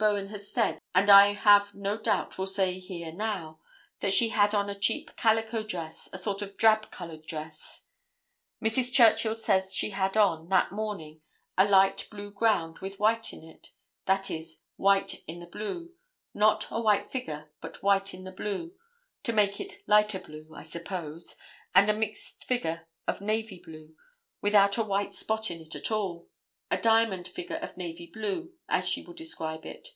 [0.00, 3.60] Bowen has said, and I have no doubt will say here now,
[4.00, 7.88] that she had on a cheap calico dress, a sort of drab colored dress.
[8.64, 8.90] Mrs.
[8.90, 11.20] Churchill says she had on, that morning,
[11.58, 15.92] a light blue ground with white in it—that is, white in the blue,
[16.32, 18.74] not a white figure, but white in the blue,
[19.24, 21.36] to make it lighter blue, I suppose,
[21.74, 23.94] and a mixed figure of navy blue,
[24.40, 26.30] without a white spot in it at all,
[26.70, 29.88] a diamond figure of navy blue, as she will describe it.